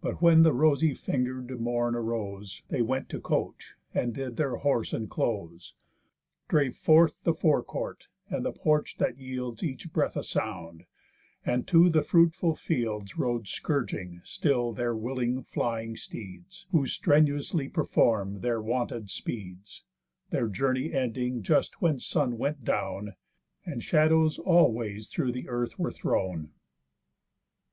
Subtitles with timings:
[0.00, 4.92] But when the rosy finger'd Morn arose, They went to coach, and did their horse
[4.94, 5.74] inclose,
[6.46, 10.84] Drave forth the fore court, and the porch that yields Each breath a sound,
[11.44, 18.42] and to the fruitful fields Rode scourging still their willing flying steeds, Who strenuously perform'd
[18.42, 19.82] their wonted speeds.
[20.30, 23.16] Their journey ending just when sun went down,
[23.66, 26.52] And shadows all ways through the earth were thrown.